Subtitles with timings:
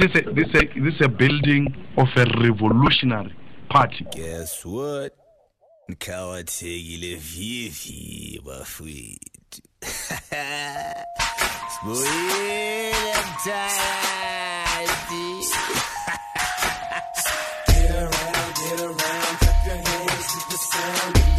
[0.00, 3.36] This is a, this a, this is a building of a revolutionary
[3.68, 4.06] party.
[4.10, 5.14] Guess what?
[5.90, 9.60] Ngikhawathelile vivi bafowethu.
[11.72, 15.24] Sibuyele mthandi.
[17.68, 21.29] Get around, get around, clap your hands to the sound.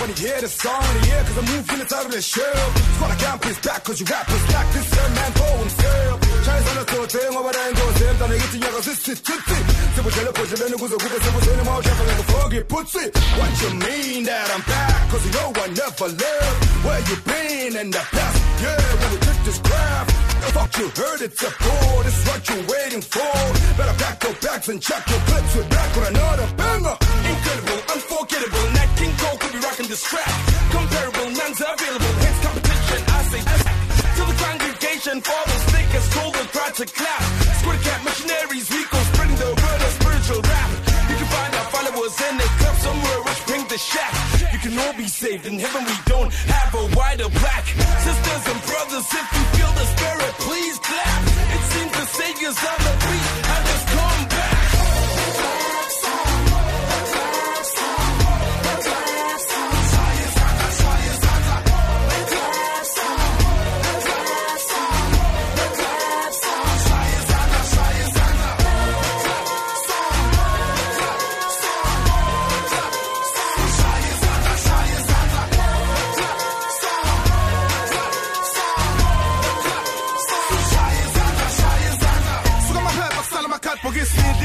[0.00, 2.66] When you hear the song in the cause I'm moving inside of the shell.
[2.94, 6.16] Squad camp is back, cause you rappers like this young man for himself.
[6.44, 9.58] Chinese on the tote, ngoba da ingozi emntwana ngithi nyaka sisithuthi.
[9.94, 13.04] Sibudlele bhodleleni kuze kube sebusweni mawuhlapha ngekufogi putsi.
[13.38, 16.58] What you mean that I'm back, cause you know I never left.
[16.84, 20.12] Where you been in the past, yeah, this craft.
[20.52, 23.34] Fuck you heard it's a bore, this is what you're waiting for.
[23.80, 26.96] Better pack your bags and check your clips, we're back with another banger.
[27.32, 28.66] Incredible, unforgettable.
[28.76, 30.32] Nat King Cole could be rocking this track.
[30.68, 32.14] Comparable, none's available.
[32.24, 33.78] Hence competition, I say attack.
[34.16, 37.22] To the congregation, fathers, thinkers, told them try to clap.
[37.60, 40.70] Squid cat missionaries, we go spreading the word of spiritual rap.
[41.08, 44.12] You can find our followers in the club somewhere which bring the shack.
[44.52, 45.84] You can all be saved in heaven.
[45.84, 47.64] We don't have a white or black.
[48.04, 49.37] Sisters and brothers, if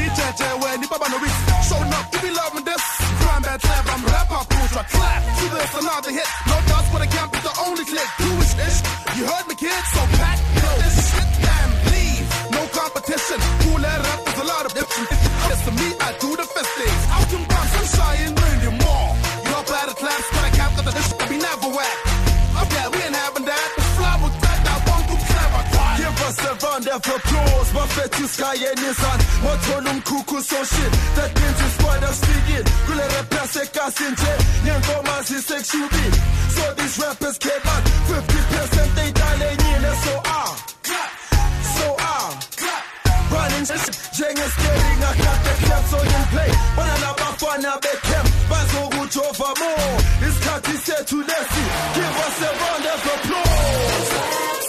[0.04, 1.34] amakhadibhokisi lijeje wena ibaba nobisi
[1.68, 2.82] showing up you loving this.
[3.20, 4.02] Crime bad clever I'm
[4.46, 6.28] push I clap to this another hit.
[6.46, 8.08] No doubts but I can't be the only click.
[8.18, 8.78] Jewish ish
[9.16, 10.33] you heard me kid so pack
[26.94, 30.92] a round of applause bafethu sikayenisana wathola umkhukhu so shit.
[31.16, 34.32] That means you squad usifikile kule rap yasekasi nje
[34.64, 36.18] ngenkoma zisekushubile
[36.54, 40.56] so these rappers came out 50% they dalenyile so ah.
[40.82, 41.10] Clap.
[41.76, 42.38] so ah.
[42.56, 42.84] Clap.
[43.32, 43.66] running
[44.12, 49.98] njengesteering I got the claps on in play bona labafana becamp bazokujova more.
[50.28, 54.63] Isikhathi sethu lesi give us a round of applause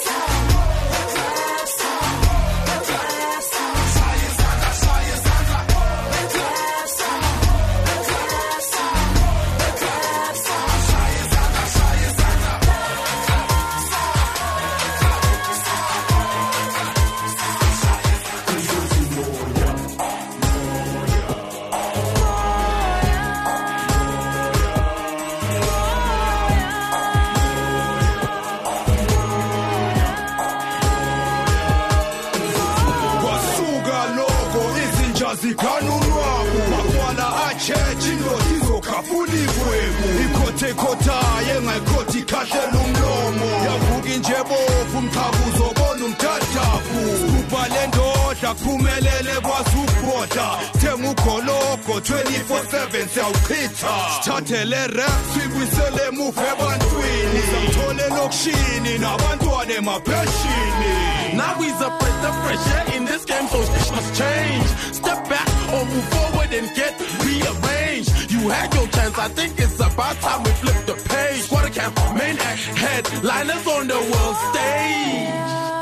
[54.36, 62.68] sithathele rap sibuyisele emuva ebantwini samthole elokishini nabantwana emapheshini Now we's a breath of fresh
[62.76, 64.68] air in this game, so shit must change.
[64.94, 66.94] Step back or move forward and get
[67.24, 68.32] rearranged.
[68.32, 71.42] You had your chance, I think it's about time we flip the page.
[71.42, 75.75] Squatter camp, main act, headliners on the world stage.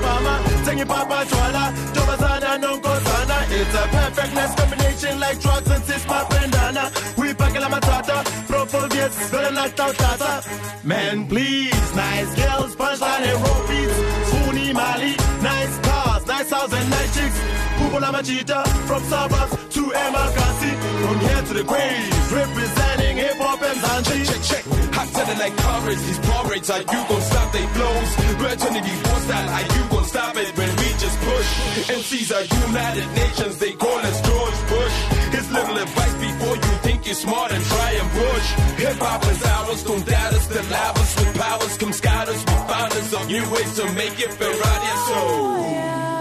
[0.00, 0.34] Mama.
[0.64, 1.64] Singing Papa Chwala,
[1.94, 3.38] Jovazana, Nonkosana.
[3.50, 6.84] It's a perfectness combination like drugs and sis, my Brendana.
[7.16, 8.24] We pack la matata,
[9.06, 10.32] beats, gonna knock tata.
[10.84, 13.96] Man, please, nice girls, punchline and raw beats.
[14.28, 15.12] Spoonie Mali,
[15.42, 17.38] nice cars, nice house and nice chicks.
[17.78, 20.72] Kubola Machita, from suburbs to Emakasi.
[21.02, 24.26] From here to the grave, representing hip hop and Zanji.
[24.26, 24.64] check, check.
[24.64, 24.86] check.
[25.16, 25.98] Selling like courage.
[26.04, 26.20] These
[26.50, 28.10] rates, are you gon' stop they flows?
[28.36, 29.66] Virginity wants that, are
[31.84, 34.96] MCs are United Nations, they call us George Bush.
[35.36, 38.46] His little advice before you think you're smart and try and push.
[38.80, 41.76] Hip hop is ours, don't doubt us, us with powers.
[41.76, 44.36] Come scout us, we find us of new ways to make it.
[44.40, 44.46] Oh,
[44.84, 46.15] yeah, so.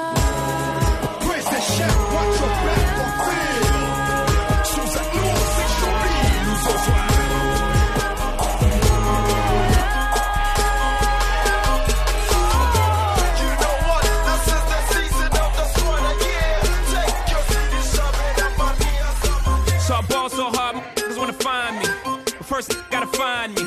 [20.29, 21.85] Ball so hard, motherfuckers wanna find me.
[22.03, 23.63] But first, gotta find me.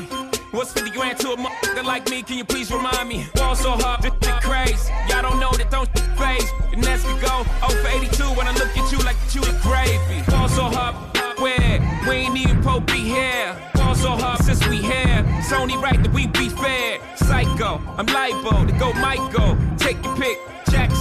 [0.51, 2.23] What's 50 grand to a motherfucker like me?
[2.23, 3.27] Can you please remind me?
[3.35, 4.93] Ball so hard, this shit crazy.
[5.09, 5.89] Y'all don't know that don't
[6.19, 6.51] phase.
[6.73, 9.57] And as we go, 0 for 82 when I look at you like you the
[9.63, 10.29] gravy.
[10.29, 10.97] Ball so hard,
[11.39, 11.79] where?
[12.09, 13.55] We ain't even po be here.
[13.75, 15.25] Ball so hard since we here.
[15.39, 16.99] It's only right that we be fair.
[17.17, 19.57] Psycho, I'm libo to go Michael.
[19.77, 20.39] Take your pick.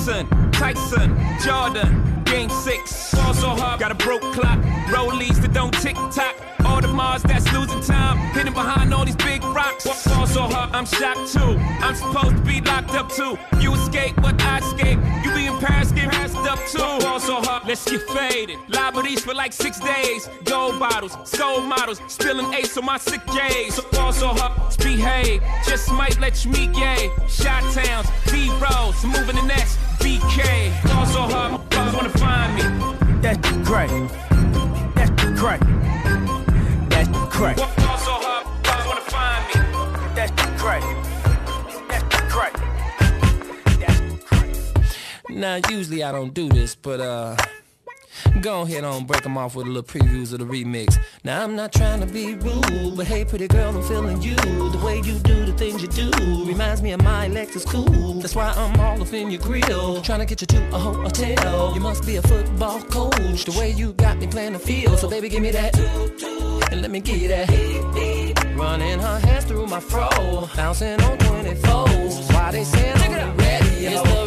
[0.07, 3.13] Jackson, Tyson, Jordan, Game six.
[3.13, 4.57] Ball so hard, got a broke clock.
[4.87, 6.33] Rollies that don't tick tock.
[6.59, 8.17] Audemars that's losing time.
[8.33, 9.83] Hidden behind all these big rocks.
[9.83, 11.57] Ball so hard, I'm shocked too.
[11.83, 13.37] I'm supposed to be locked up too.
[13.59, 14.97] You escape, but I escape.
[15.25, 17.05] You be in Paris, get passed up too.
[17.05, 18.59] Ball so hard, let's get faded.
[18.69, 20.29] Liberties for like six days.
[20.45, 23.75] Gold bottles, soul models, spilling ace on my sick days.
[23.75, 25.41] So ball so hard, behave.
[25.67, 27.09] Just might let you meet gay.
[27.27, 30.39] Shot towns, B rolls, moving the next BK.
[30.83, 32.63] Ball so hard, motherfuckers wanna find me.
[33.21, 33.89] That's great.
[34.95, 35.61] That's great.
[36.89, 37.57] That's great.
[37.57, 39.53] Ball so hard, motherfuckers wanna find me.
[40.15, 40.83] That's great.
[41.89, 42.55] That's great.
[43.79, 45.37] That's great.
[45.37, 47.35] Now, usually I don't do this, but uh,
[48.41, 50.97] go ahead on break them off with a little previews of the remix.
[51.23, 54.35] Now, I'm not trying to be rude, but hey, pretty girl, I'm feeling you.
[54.35, 56.11] The way you do the things you do
[56.45, 58.19] reminds me of my Lexus cool.
[58.21, 61.73] That's why I'm all up in your grill, trying to get you to a hotel.
[61.73, 64.99] You must be a football coach, the way you got me playing the field.
[64.99, 65.77] So, baby, give me that,
[66.71, 67.47] and let me give you that.
[68.55, 70.09] Running her hands through my fro,
[70.55, 72.33] bouncing on 24s.
[72.33, 73.17] Why they say I'm
[74.17, 74.26] on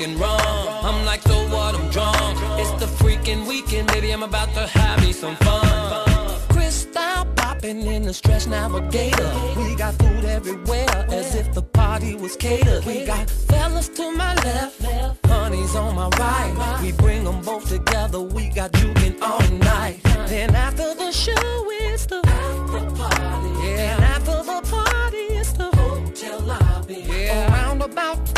[0.00, 0.84] Sipping on coke and rum.
[0.84, 1.74] I'm like, so what?
[1.74, 2.38] I'm drunk.
[2.58, 4.10] It's the freaking weekend, baby.
[4.12, 6.40] I'm about to have me some fun.
[6.48, 9.32] Crystal popping in the stretch navigator.
[9.56, 12.84] We got food everywhere, as if the party was catered.
[12.84, 14.80] We got fellas to my left,
[15.26, 16.78] honeys on my right.
[16.82, 18.20] We bring them both together.
[18.20, 20.00] We got juking all night.
[20.26, 23.66] Then after the show, it's the after party.
[23.66, 27.04] Yeah, and after the party, it's the hotel lobby.
[27.08, 28.29] Yeah, around about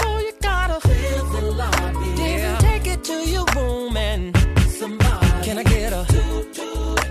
[1.51, 2.15] lobby.
[2.61, 4.37] Take it to your room and
[4.69, 5.27] somebody.
[5.43, 6.07] Can I get a?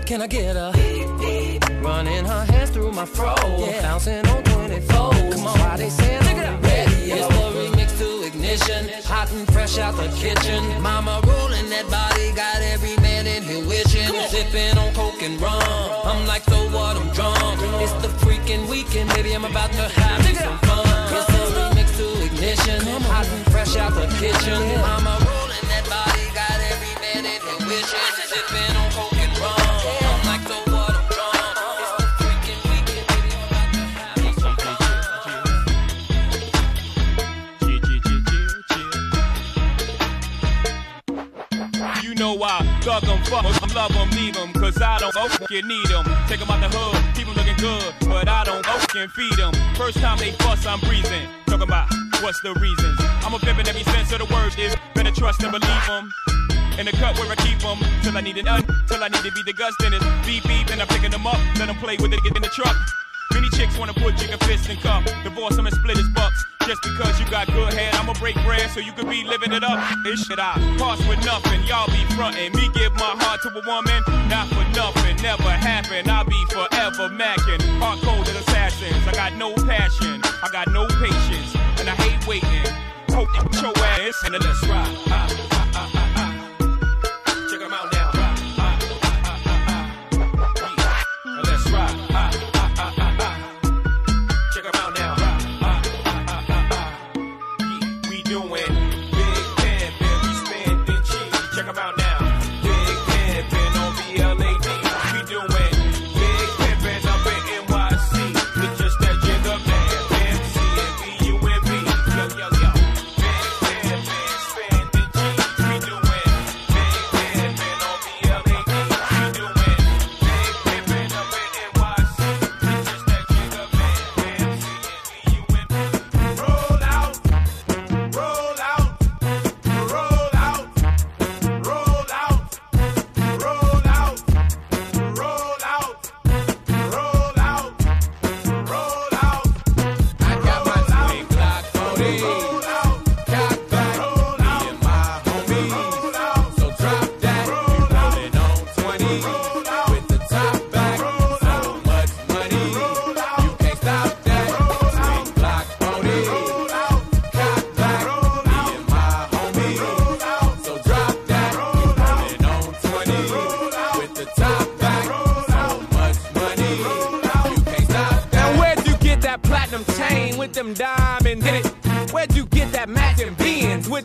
[0.06, 0.72] Can I get a?
[1.80, 3.34] Running her hands through my fro,
[3.82, 5.12] bouncing on 24.
[5.32, 7.12] Come on, why they say I'm ready?
[7.12, 10.62] It's the remix to ignition, hot and fresh out the kitchen.
[10.82, 14.08] Mama rolling that body, got every man in here wishing.
[14.28, 15.62] Sipping on coke and rum.
[16.04, 16.96] I'm like, so what?
[16.96, 17.38] I'm drunk.
[17.82, 19.32] It's the freaking weekend, baby.
[19.34, 21.51] I'm about to have some fun.
[22.42, 24.58] Ignition, hot and fresh out the kitchen.
[24.82, 28.02] Mama rolling that body, got every man in here wishing.
[28.26, 29.54] Sipping on coke and rum.
[29.54, 30.42] I'm like?
[30.50, 30.90] I'm.
[31.78, 33.06] It's the freaking weekend.
[33.14, 33.38] I'm
[42.18, 45.90] to have thug 'em, fuck 'em, love 'em, leave 'em, cause I don't fucking need
[45.90, 46.04] 'em.
[46.26, 47.31] Take out the hood, keep
[47.62, 49.54] good, but I don't fucking feed 'em.
[49.76, 51.28] First time they bust, I'm breathing.
[51.46, 51.86] Talking about
[52.20, 52.98] what's the reasons.
[53.24, 56.10] I'm a pimpin' every sense of the word is better trust and believe 'em.
[56.78, 59.22] In the cut where I keep 'em, till I need an un, till I need
[59.22, 60.02] to be the Gus Dennis.
[60.26, 62.48] Beep beep, and I'm picking 'em up, let 'em play with it, get in the
[62.58, 62.76] truck.
[63.32, 66.40] Many chicks wanna put chicken fist in cup, divorce 'em and split his bucks.
[66.66, 69.64] Just because you got good head, I'ma break bread so you could be living it
[69.64, 69.78] up.
[70.04, 72.54] This shit I pass with nothing, y'all be frontin'.
[72.54, 76.08] Me give my heart to a woman, not for nothing, never happen.
[76.08, 77.60] I'll be forever macking.
[77.80, 82.72] Hard coded assassins, I got no passion, I got no patience, and I hate waiting.
[83.10, 83.28] Hope
[83.60, 85.51] your ass and let's ride.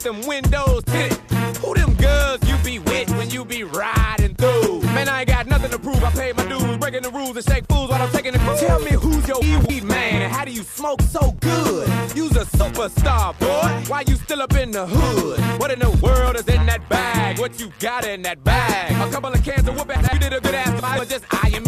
[0.08, 1.20] Them windows tinted?
[1.58, 4.82] Who them girls you be with when you be riding through?
[4.96, 6.02] Man, I ain't got nothing to prove.
[6.02, 8.62] I paid my dues, breaking the rules and shake fools while I'm taking the cruise.
[8.62, 11.90] Tell me who's your weed man how do you smoke so good?
[12.16, 13.90] You's a superstar, boy.
[13.90, 15.40] Why you still up in the hood?
[15.60, 17.40] What in the world is in that bag?
[17.40, 18.92] What you got in that bag?
[19.08, 20.14] A couple of cans of whoop ass.
[20.14, 21.67] You did a good ass job, but just eyeing me,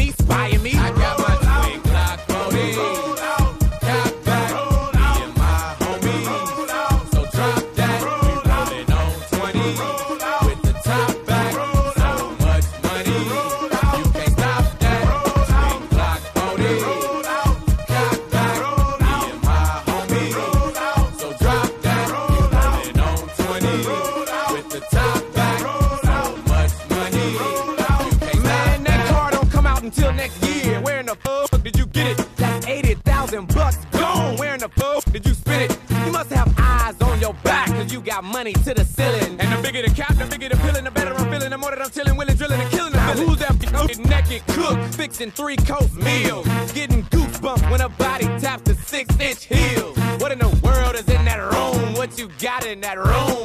[38.54, 39.40] money to the ceiling.
[39.40, 41.50] And the bigger the cap, the bigger the feeling, the better I'm feeling.
[41.50, 44.46] The more that I'm chilling, willing, drilling, and killing the now, Who's that f- naked
[44.48, 46.48] cook, fixing three course meals?
[46.74, 49.98] Getting goosebumps when a body taps the six inch heels.
[50.20, 51.96] What in the world is in that room?
[51.96, 53.39] What you got in that room?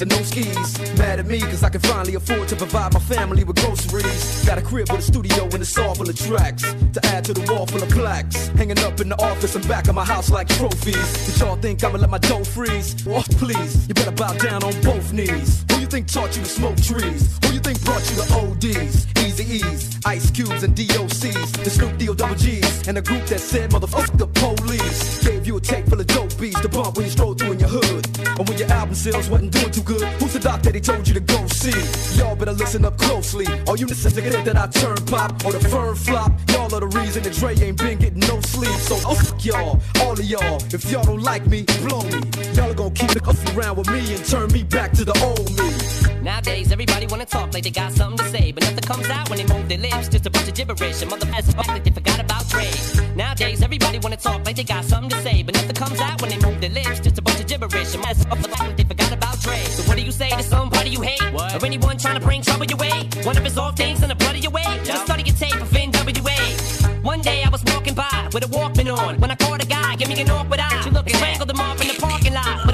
[0.00, 0.78] And no skis.
[0.98, 4.44] Mad at me cause I can finally afford to provide my family with groceries.
[4.44, 7.34] Got a crib with a studio and it's all full of tracks to add to
[7.34, 8.48] the wall full of plaques.
[8.48, 11.26] Hanging up in the office and back of my house like trophies.
[11.26, 13.06] Did y'all think I'ma let my dough freeze?
[13.06, 15.64] Oh, please, you better bow down on both knees.
[15.70, 17.38] Who you think taught you to smoke trees?
[17.44, 19.06] Who you think brought you to ODs?
[19.24, 21.64] Easy E's, Ice Cubes, and DOCs.
[21.64, 22.88] The Snoop D O double G's.
[22.88, 25.24] And a group that said, motherfuck the police.
[25.24, 27.60] Gave you a tape full of dope beats to bump when you stroll through in
[27.60, 28.06] your hood.
[28.38, 31.06] And when your album sales wasn't doing too good, who's the doc that he told
[31.06, 31.74] you to go see?
[32.18, 33.46] Y'all better listen up closely.
[33.66, 36.32] All you listen to that I turn pop or the firm flop.
[36.50, 38.76] Y'all are the reason that Dre ain't been getting no sleep.
[38.88, 40.56] So oh, fuck y'all, all of y'all.
[40.72, 42.20] If y'all don't like me, blow me.
[42.54, 45.16] Y'all are gonna keep it up around with me and turn me back to the
[45.22, 45.94] old me.
[46.22, 49.38] Nowadays, everybody wanna talk like they got something to say, but nothing comes out when
[49.38, 50.08] they move their lips.
[50.08, 52.70] Just a bunch of gibberish, and motherfuckers act like they forgot about Dre.
[53.14, 56.30] Nowadays, everybody wanna talk like they got something to say, but nothing comes out when
[56.30, 57.00] they move their lips.
[57.00, 60.02] Just a bunch of gibberish, and motherfuckers act like they forgot about So what do
[60.02, 61.62] you say to somebody you hate, What?
[61.62, 63.08] or anyone trying to bring trouble your way?
[63.24, 64.64] One of his off things in the blood of your way.
[64.84, 67.02] Just study your tape of NWA.
[67.04, 69.96] One day I was walking by with a Walkman on when I caught a guy,
[69.96, 70.82] give me an awkward eye.
[70.86, 72.64] You look strangled him off in the parking lot,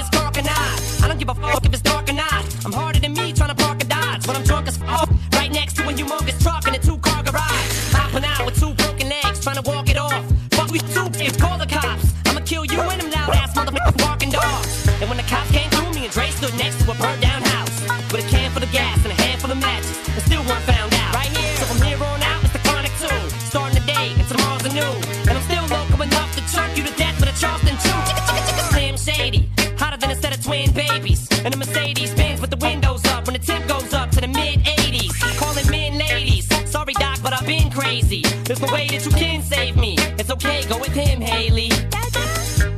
[37.50, 38.23] been crazy.
[38.45, 39.97] There's no way that you can save me.
[40.21, 41.73] It's okay, go with him, Hailie.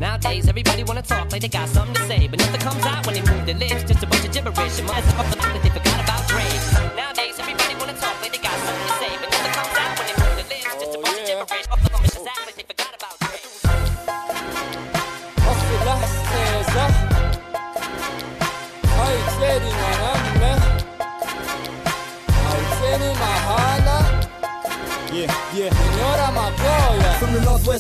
[0.01, 3.15] Nowadays, everybody wanna talk like they got something to say, but nothing comes out when
[3.17, 3.83] they move their lips.
[3.83, 4.81] Just a bunch of gibberish.
[4.81, 5.42] And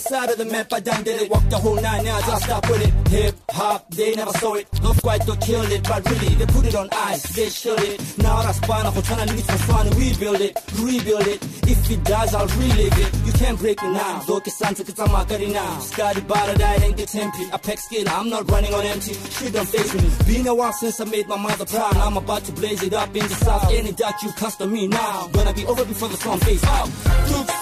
[0.02, 1.30] side of the map, I done did it.
[1.30, 3.08] Walked the whole nine yards, I stop with it.
[3.08, 4.66] Hip hop, they never saw it.
[4.82, 8.18] Not quite to kill it, but really, they put it on ice, they shield it.
[8.18, 11.42] Now that's fine, I'm trying to leave for fun, rebuild it, rebuild it.
[11.72, 13.26] If it dies, I'll relive it.
[13.26, 14.22] You can't break me now.
[14.28, 15.78] It's Santa, market now.
[15.78, 17.44] Scotty Bada died ain't get tempe.
[17.52, 19.14] I pack skill, I'm not running on empty.
[19.14, 20.10] Shit don't face me.
[20.26, 21.96] Been a while since I made my mother proud.
[21.96, 23.70] I'm about to blaze it up in the south.
[23.72, 25.28] Any doubt you custom me now.
[25.32, 26.88] Gonna be over before the sun face out.
[26.88, 27.61] Tuksimama,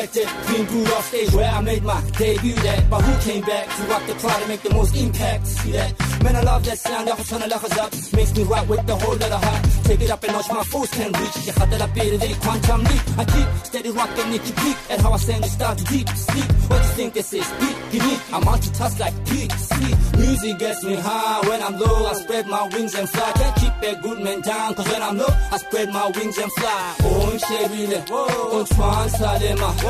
[0.00, 2.88] I've been booed off stage where I made my debut that.
[2.88, 5.46] But who came back to rock the crowd and make the most impact?
[5.46, 5.92] See that?
[6.22, 7.92] Man, I love that sound, y'all trying to laugh us up.
[8.14, 9.62] Makes me rock with the whole lot of heart.
[9.84, 11.46] Take it up and notch my foes can reach.
[11.46, 13.02] You had that up here, they quantum leap.
[13.18, 14.76] I keep steady rocking it, you peak.
[14.88, 16.50] At how I sing, it start to deep sleep.
[16.70, 17.50] What you think this is?
[17.60, 18.20] Beat, unique.
[18.32, 19.92] I'm on to multitask like see.
[20.16, 21.46] Music gets me high.
[21.46, 23.32] When I'm low, I spread my wings and fly.
[23.32, 26.52] Can't keep a good man down, cause when I'm low, I spread my wings and
[26.52, 26.94] fly.
[27.02, 29.10] Oh, Chevy, oh, Twan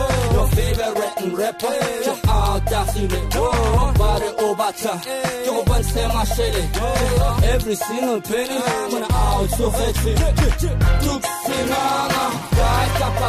[0.00, 0.32] Salema.
[0.32, 2.16] Your favorite rapper, your.
[3.42, 4.94] Oh, bare obata.
[5.46, 6.62] Yo ban sema shele.
[7.54, 8.58] Every single penny,
[8.92, 10.14] when I'm out so happy.
[11.06, 12.24] Look, sinama,
[12.56, 13.28] guy kapa,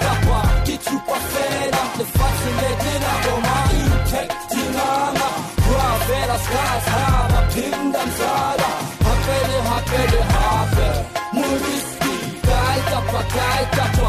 [0.00, 0.38] kapa.
[0.66, 5.28] Get you perfect, the facts in the dinner, oh my impact, tinama.
[5.66, 8.70] Bravera, skies, hama, pindam, sada.
[9.06, 10.88] Hapele, hapele, hape.
[11.36, 13.99] Muriski, guy kapa, guy kapa.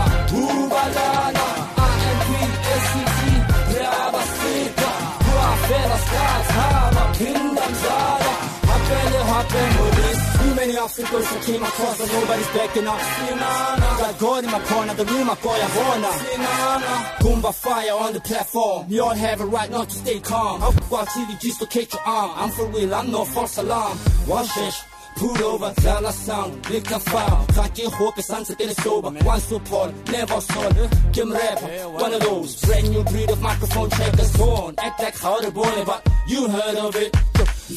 [10.81, 12.97] Too many obstacles I came across, but nobody's backing up.
[12.97, 15.53] Got God in my corner, the room I call.
[15.53, 18.87] Sinana, Goomba fire on the platform.
[18.89, 20.63] You all have a right not to stay calm.
[20.63, 22.31] I'll watch TV just to catch your arm.
[22.35, 23.95] I'm for real, I'm no false alarm.
[24.27, 24.73] Wash it.
[25.17, 27.45] Pull over, Zala sound, lift a file.
[27.53, 29.11] Kaki hope is answer get it sober.
[29.11, 30.89] One support, never sold.
[31.13, 32.59] Kim rapper, one of those.
[32.61, 34.35] Brand new breed of microphone checkers.
[34.35, 37.15] Born, act like how the born, but you heard of it.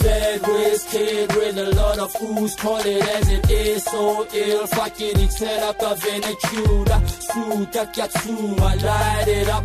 [0.04, 3.84] That race kid with a lot of ooze, call it as it is.
[3.84, 6.98] So ill, fuck it, it's set up a Venezuela.
[7.08, 9.64] Suta Katsuma, light it up.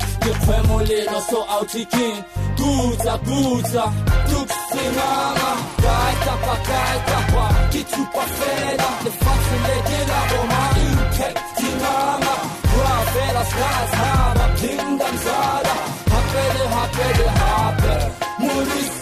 [0.50, 2.24] Quemo little, so out of king.
[2.58, 3.86] Guza, guza,
[4.30, 5.52] Tuxinama,
[5.84, 7.44] Gai Kappa, Gai Kappa.
[7.74, 12.34] Get you perfect, the facts in the killer, oh my impact, Tinama.
[12.34, 12.46] Ah, ah.
[12.74, 15.76] Bravera, skies, hama, ah, kingdom, zada.
[16.14, 17.94] Hapede, hapede, hape.
[18.42, 18.99] Muriski,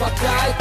[0.00, 0.59] Gai